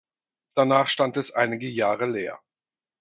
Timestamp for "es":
1.15-1.31